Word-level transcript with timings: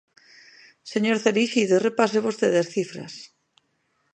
Señor 0.91 1.17
Cereixido, 1.23 1.83
repase 1.87 2.25
vostede 2.27 2.57
as 2.63 2.71
cifras. 2.75 3.13